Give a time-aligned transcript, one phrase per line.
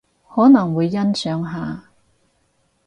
[0.33, 1.83] 可能會欣賞下